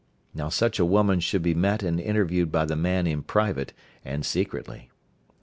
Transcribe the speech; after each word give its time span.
Now 0.33 0.49
such 0.49 0.79
a 0.79 0.83
woman 0.83 1.19
should 1.19 1.43
be 1.43 1.53
met 1.53 1.83
and 1.83 1.99
interviewed 1.99 2.51
by 2.51 2.65
the 2.65 2.75
man 2.75 3.05
in 3.05 3.21
private 3.21 3.71
and 4.03 4.25
secretly. 4.25 4.89